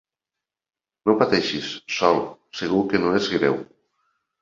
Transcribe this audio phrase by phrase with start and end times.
[1.09, 1.69] No pateixis,
[1.99, 2.19] Sol,
[2.63, 3.65] segur que no és greu.